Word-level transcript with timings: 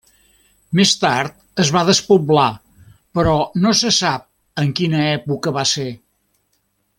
Més 0.77 0.93
tard 1.01 1.61
es 1.63 1.69
va 1.75 1.83
despoblar 1.89 2.47
però 3.19 3.35
no 3.67 3.75
se 3.83 3.93
sap 4.01 4.27
en 4.65 4.73
quina 4.81 5.05
època 5.13 5.55
va 5.61 5.67
ser. 5.75 5.89